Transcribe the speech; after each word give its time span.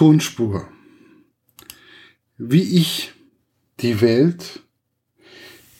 Tonspur. 0.00 0.66
Wie 2.38 2.62
ich 2.78 3.12
die 3.80 4.00
Welt 4.00 4.62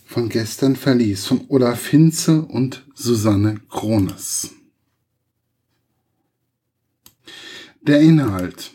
von 0.05 0.29
gestern 0.29 0.77
verließ, 0.77 1.25
von 1.25 1.47
Olaf 1.49 1.87
Hinze 1.87 2.43
und 2.43 2.85
Susanne 2.95 3.63
Krones. 3.71 4.51
Der 7.81 8.03
Inhalt. 8.03 8.73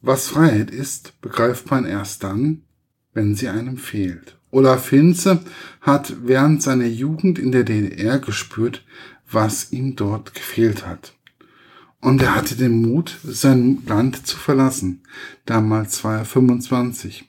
Was 0.00 0.26
Freiheit 0.26 0.72
ist, 0.72 1.20
begreift 1.20 1.70
man 1.70 1.84
erst 1.84 2.24
dann, 2.24 2.64
wenn 3.14 3.36
sie 3.36 3.46
einem 3.46 3.78
fehlt. 3.78 4.38
Olaf 4.50 4.90
Hinze 4.90 5.44
hat 5.82 6.16
während 6.26 6.64
seiner 6.64 6.86
Jugend 6.86 7.38
in 7.38 7.52
der 7.52 7.62
DDR 7.62 8.18
gespürt, 8.18 8.84
was 9.30 9.70
ihm 9.70 9.94
dort 9.94 10.34
gefehlt 10.34 10.84
hat. 10.84 11.15
Und 12.00 12.22
er 12.22 12.34
hatte 12.34 12.56
den 12.56 12.82
Mut, 12.82 13.18
sein 13.24 13.82
Land 13.86 14.26
zu 14.26 14.36
verlassen. 14.36 15.02
Damals 15.44 16.04
war 16.04 16.18
er 16.18 16.24
25. 16.24 17.24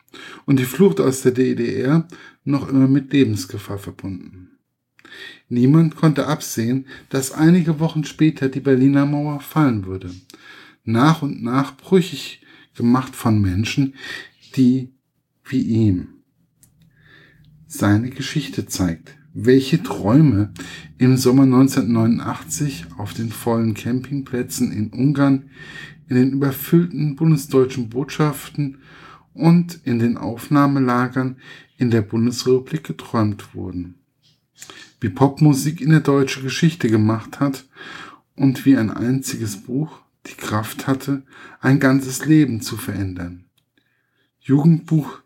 Und 0.46 0.60
die 0.60 0.66
Flucht 0.66 1.00
aus 1.00 1.22
der 1.22 1.32
DDR 1.32 2.08
noch 2.44 2.70
immer 2.70 2.88
mit 2.88 3.12
Lebensgefahr 3.14 3.78
verbunden. 3.78 4.52
Niemand 5.50 5.96
konnte 5.96 6.28
absehen, 6.28 6.86
dass 7.10 7.32
einige 7.32 7.80
Wochen 7.80 8.04
später 8.04 8.50
die 8.50 8.60
Berliner 8.60 9.06
Mauer 9.06 9.40
fallen 9.40 9.86
würde. 9.86 10.12
Nach 10.84 11.22
und 11.22 11.42
nach 11.42 11.76
brüchig 11.78 12.42
gemacht 12.76 13.16
von 13.16 13.42
Menschen, 13.42 13.96
die 14.56 14.94
wie 15.46 15.62
ihm 15.62 16.10
seine 17.68 18.10
Geschichte 18.10 18.66
zeigt 18.66 19.18
welche 19.40 19.84
Träume 19.84 20.52
im 20.98 21.16
Sommer 21.16 21.44
1989 21.44 22.88
auf 22.98 23.14
den 23.14 23.30
vollen 23.30 23.76
Campingplätzen 23.76 24.72
in 24.72 24.90
Ungarn, 24.90 25.52
in 26.10 26.16
den 26.16 26.32
überfüllten 26.32 27.16
bundesdeutschen 27.16 27.90
Botschaften 27.90 28.80
und 29.36 29.80
in 29.84 30.00
den 30.00 30.18
Aufnahmelagern 30.18 31.36
in 31.78 31.92
der 31.92 32.02
Bundesrepublik 32.02 32.84
geträumt 32.84 33.54
wurden. 33.54 34.00
Wie 35.00 35.10
Popmusik 35.10 35.82
in 35.82 35.92
der 35.92 36.00
deutschen 36.00 36.42
Geschichte 36.42 36.90
gemacht 36.90 37.40
hat 37.40 37.68
und 38.36 38.66
wie 38.66 38.76
ein 38.76 38.90
einziges 38.90 39.58
Buch 39.58 40.00
die 40.26 40.34
Kraft 40.34 40.88
hatte, 40.88 41.22
ein 41.62 41.80
ganzes 41.80 42.26
Leben 42.26 42.62
zu 42.62 42.76
verändern. 42.76 43.46
Jugendbuch 44.40 45.20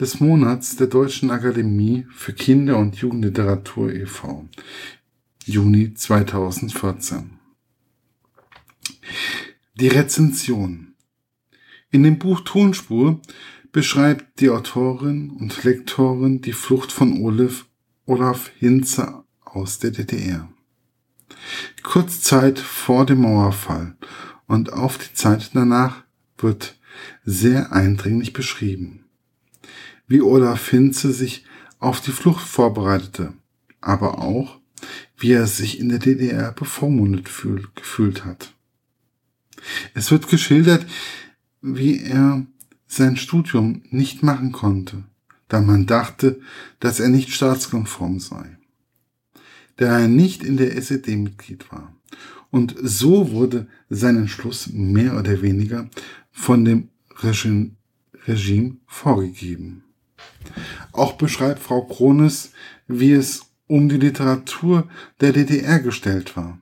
des 0.00 0.18
Monats 0.18 0.74
der 0.74 0.88
Deutschen 0.88 1.30
Akademie 1.30 2.06
für 2.10 2.32
Kinder- 2.32 2.78
und 2.78 2.96
Jugendliteratur 2.96 3.92
e.V. 3.92 4.48
Juni 5.44 5.94
2014. 5.94 7.38
Die 9.74 9.88
Rezension. 9.88 10.94
In 11.90 12.02
dem 12.02 12.18
Buch 12.18 12.40
Tonspur 12.40 13.20
beschreibt 13.70 14.40
die 14.40 14.50
Autorin 14.50 15.30
und 15.30 15.62
Lektorin 15.62 16.40
die 16.40 16.52
Flucht 16.52 16.90
von 16.90 17.22
Olaf, 17.22 17.66
Olaf 18.04 18.50
Hinze 18.58 19.22
aus 19.44 19.78
der 19.78 19.92
DDR. 19.92 20.48
Kurz 21.84 22.20
Zeit 22.20 22.58
vor 22.58 23.06
dem 23.06 23.20
Mauerfall 23.20 23.96
und 24.46 24.72
auf 24.72 24.98
die 24.98 25.12
Zeit 25.14 25.50
danach 25.54 26.02
wird 26.36 26.80
sehr 27.24 27.72
eindringlich 27.72 28.32
beschrieben 28.32 29.03
wie 30.06 30.20
Olaf 30.20 30.68
Hinze 30.68 31.12
sich 31.12 31.44
auf 31.78 32.00
die 32.00 32.12
Flucht 32.12 32.46
vorbereitete, 32.46 33.32
aber 33.80 34.18
auch, 34.18 34.58
wie 35.16 35.32
er 35.32 35.46
sich 35.46 35.78
in 35.78 35.88
der 35.88 35.98
DDR 35.98 36.52
bevormundet 36.52 37.28
fühl, 37.28 37.68
gefühlt 37.74 38.24
hat. 38.24 38.54
Es 39.94 40.10
wird 40.10 40.28
geschildert, 40.28 40.86
wie 41.62 42.02
er 42.02 42.46
sein 42.86 43.16
Studium 43.16 43.82
nicht 43.90 44.22
machen 44.22 44.52
konnte, 44.52 45.04
da 45.48 45.60
man 45.60 45.86
dachte, 45.86 46.40
dass 46.80 47.00
er 47.00 47.08
nicht 47.08 47.30
staatskonform 47.30 48.20
sei, 48.20 48.58
da 49.76 50.00
er 50.00 50.08
nicht 50.08 50.42
in 50.42 50.56
der 50.56 50.76
SED 50.76 51.16
Mitglied 51.16 51.70
war. 51.72 51.94
Und 52.50 52.76
so 52.80 53.32
wurde 53.32 53.66
sein 53.88 54.16
Entschluss 54.16 54.68
mehr 54.72 55.18
oder 55.18 55.42
weniger 55.42 55.88
von 56.30 56.64
dem 56.64 56.88
Regime 57.22 58.76
vorgegeben. 58.86 59.82
Auch 60.94 61.14
beschreibt 61.14 61.58
Frau 61.58 61.82
Krones, 61.82 62.52
wie 62.86 63.12
es 63.12 63.46
um 63.66 63.88
die 63.88 63.96
Literatur 63.96 64.88
der 65.20 65.32
DDR 65.32 65.80
gestellt 65.80 66.36
war. 66.36 66.58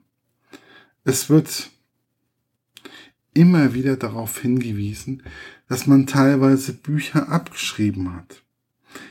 Es 1.04 1.28
wird 1.28 1.70
immer 3.34 3.75
wieder 3.75 3.97
darauf 3.97 4.41
hingewiesen, 4.41 5.22
dass 5.69 5.87
man 5.87 6.06
teilweise 6.06 6.72
Bücher 6.72 7.28
abgeschrieben 7.28 8.15
hat, 8.15 8.43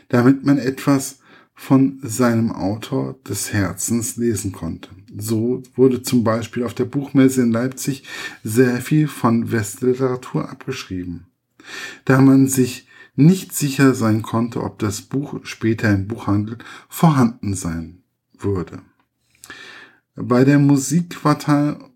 damit 0.09 0.43
man 0.43 0.57
etwas 0.57 1.19
von 1.53 1.99
seinem 2.01 2.51
Autor 2.51 3.19
des 3.27 3.53
Herzens 3.53 4.17
lesen 4.17 4.51
konnte. 4.51 4.89
So 5.15 5.61
wurde 5.75 6.01
zum 6.01 6.23
Beispiel 6.23 6.63
auf 6.63 6.73
der 6.73 6.85
Buchmesse 6.85 7.43
in 7.43 7.51
Leipzig 7.51 8.03
sehr 8.43 8.81
viel 8.81 9.07
von 9.07 9.51
Westliteratur 9.51 10.49
abgeschrieben, 10.49 11.27
da 12.05 12.21
man 12.21 12.47
sich 12.47 12.87
nicht 13.15 13.53
sicher 13.53 13.93
sein 13.93 14.21
konnte, 14.21 14.63
ob 14.63 14.79
das 14.79 15.01
Buch 15.01 15.39
später 15.43 15.93
im 15.93 16.07
Buchhandel 16.07 16.57
vorhanden 16.87 17.53
sein 17.53 18.03
würde. 18.37 18.81
Bei 20.15 20.43
der 20.43 20.59
Musik 20.59 21.23
war, 21.23 21.37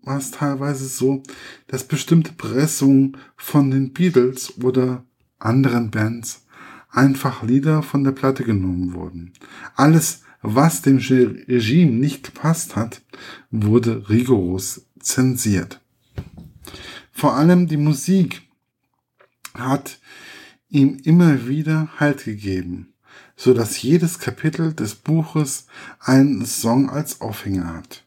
war 0.02 0.18
es 0.18 0.30
teilweise 0.30 0.86
so, 0.86 1.22
dass 1.66 1.84
bestimmte 1.84 2.32
Pressungen 2.32 3.16
von 3.36 3.70
den 3.70 3.92
Beatles 3.92 4.58
oder 4.62 5.04
anderen 5.38 5.90
Bands 5.90 6.46
einfach 6.90 7.42
Lieder 7.42 7.82
von 7.82 8.04
der 8.04 8.12
Platte 8.12 8.42
genommen 8.42 8.94
wurden. 8.94 9.32
Alles, 9.74 10.22
was 10.40 10.82
dem 10.82 10.96
Regime 10.96 11.92
nicht 11.92 12.24
gepasst 12.24 12.74
hat, 12.74 13.02
wurde 13.50 14.08
rigoros 14.08 14.86
zensiert. 14.98 15.80
Vor 17.12 17.34
allem 17.34 17.66
die 17.66 17.76
Musik 17.76 18.42
hat 19.54 19.98
ihm 20.76 20.98
immer 21.04 21.48
wieder 21.48 21.88
Halt 21.98 22.24
gegeben, 22.24 22.92
so 23.34 23.54
dass 23.54 23.80
jedes 23.80 24.18
Kapitel 24.18 24.74
des 24.74 24.94
Buches 24.94 25.66
einen 26.00 26.44
Song 26.44 26.90
als 26.90 27.20
Aufhänger 27.20 27.72
hat, 27.74 28.04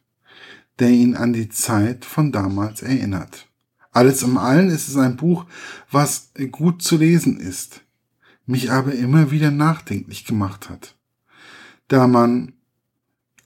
der 0.78 0.90
ihn 0.90 1.16
an 1.16 1.34
die 1.34 1.50
Zeit 1.50 2.06
von 2.06 2.31
damals 2.31 2.81
erinnert. 2.81 3.47
Alles 3.91 4.22
im 4.22 4.38
Allen 4.38 4.69
ist 4.69 4.88
es 4.88 4.97
ein 4.97 5.18
Buch, 5.18 5.46
was 5.90 6.31
gut 6.52 6.84
zu 6.84 6.97
lesen 6.97 7.40
ist, 7.40 7.81
mich 8.46 8.72
aber 8.72 8.94
immer 8.94 9.31
wieder 9.31 9.50
nachdenklich 9.50 10.25
gemacht 10.25 10.69
hat, 10.69 10.96
da 11.88 12.07
man 12.07 12.53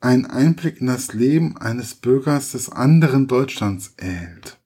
einen 0.01 0.25
Einblick 0.25 0.81
in 0.81 0.87
das 0.87 1.13
Leben 1.13 1.57
eines 1.57 1.95
Bürgers 1.95 2.51
des 2.51 2.69
anderen 2.69 3.27
Deutschlands 3.27 3.93
erhält, 3.95 4.59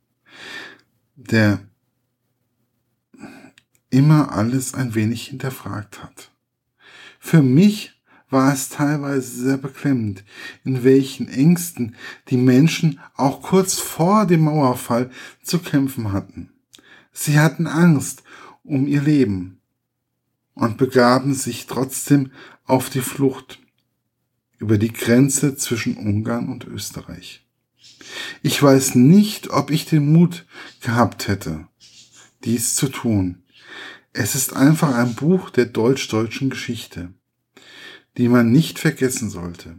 der 1.15 1.59
immer 3.97 4.31
alles 4.31 4.75
ein 4.75 4.93
wenig 4.93 5.27
hinterfragt 5.27 6.03
hat. 6.03 6.29
Für 7.19 7.41
mich 7.41 7.93
war 8.29 8.53
es 8.53 8.69
teilweise 8.69 9.43
sehr 9.43 9.57
beklemmend, 9.57 10.23
in 10.63 10.83
welchen 10.83 11.27
Ängsten 11.29 11.95
die 12.29 12.37
Menschen 12.37 12.99
auch 13.15 13.41
kurz 13.41 13.79
vor 13.79 14.27
dem 14.27 14.41
Mauerfall 14.41 15.09
zu 15.41 15.57
kämpfen 15.57 16.11
hatten. 16.11 16.51
Sie 17.11 17.39
hatten 17.39 17.65
Angst 17.65 18.21
um 18.63 18.85
ihr 18.85 19.01
Leben 19.01 19.61
und 20.53 20.77
begaben 20.77 21.33
sich 21.33 21.65
trotzdem 21.65 22.31
auf 22.65 22.91
die 22.91 23.01
Flucht 23.01 23.59
über 24.59 24.77
die 24.77 24.93
Grenze 24.93 25.55
zwischen 25.55 25.97
Ungarn 25.97 26.49
und 26.49 26.65
Österreich. 26.65 27.47
Ich 28.43 28.61
weiß 28.61 28.93
nicht, 28.93 29.49
ob 29.49 29.71
ich 29.71 29.85
den 29.85 30.11
Mut 30.13 30.45
gehabt 30.81 31.27
hätte, 31.27 31.67
dies 32.43 32.75
zu 32.75 32.89
tun. 32.89 33.41
Es 34.13 34.35
ist 34.35 34.55
einfach 34.55 34.95
ein 34.95 35.15
Buch 35.15 35.49
der 35.49 35.65
deutsch-deutschen 35.65 36.49
Geschichte, 36.49 37.13
die 38.17 38.29
man 38.29 38.51
nicht 38.51 38.79
vergessen 38.79 39.29
sollte. 39.29 39.75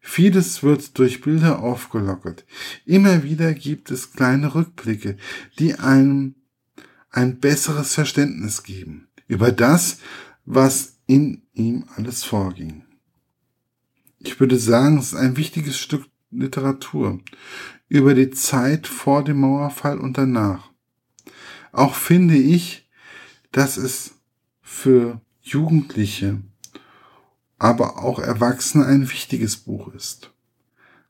Vieles 0.00 0.62
wird 0.62 0.98
durch 0.98 1.20
Bilder 1.20 1.58
aufgelockert. 1.58 2.46
Immer 2.86 3.24
wieder 3.24 3.52
gibt 3.52 3.90
es 3.90 4.12
kleine 4.12 4.54
Rückblicke, 4.54 5.18
die 5.58 5.74
einem 5.74 6.34
ein 7.10 7.40
besseres 7.40 7.94
Verständnis 7.94 8.62
geben 8.62 9.08
über 9.26 9.52
das, 9.52 9.98
was 10.46 10.98
in 11.06 11.42
ihm 11.52 11.84
alles 11.96 12.24
vorging. 12.24 12.84
Ich 14.18 14.40
würde 14.40 14.58
sagen, 14.58 14.98
es 14.98 15.08
ist 15.08 15.14
ein 15.14 15.36
wichtiges 15.36 15.78
Stück 15.78 16.06
Literatur 16.30 17.20
über 17.88 18.14
die 18.14 18.30
Zeit 18.30 18.86
vor 18.86 19.24
dem 19.24 19.40
Mauerfall 19.40 19.98
und 19.98 20.18
danach. 20.18 20.70
Auch 21.72 21.94
finde 21.94 22.36
ich, 22.36 22.87
dass 23.58 23.76
es 23.76 24.12
für 24.62 25.20
Jugendliche, 25.42 26.40
aber 27.58 27.98
auch 27.98 28.20
Erwachsene 28.20 28.86
ein 28.86 29.10
wichtiges 29.10 29.56
Buch 29.56 29.92
ist, 29.94 30.32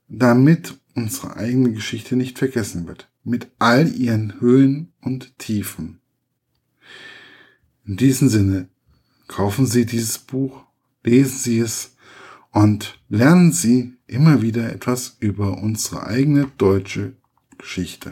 damit 0.09 0.79
unsere 0.95 1.37
eigene 1.37 1.73
Geschichte 1.73 2.17
nicht 2.17 2.39
vergessen 2.39 2.87
wird. 2.87 3.11
mit 3.23 3.49
all 3.59 3.95
ihren 3.95 4.41
Höhen 4.41 4.95
und 5.03 5.39
Tiefen. 5.39 6.01
In 7.85 7.99
diesem 7.99 8.31
Sinne, 8.31 8.71
kaufen 9.27 9.67
Sie 9.67 9.85
dieses 9.85 10.17
Buch, 10.17 10.65
lesen 11.05 11.37
Sie 11.37 11.59
es 11.59 11.95
und 12.53 12.99
lernen 13.11 13.53
Sie 13.53 13.99
immer 14.07 14.41
wieder 14.41 14.73
etwas 14.73 15.19
über 15.21 15.59
unsere 15.59 16.07
eigene 16.07 16.51
deutsche 16.57 17.13
Geschichte. 17.59 18.09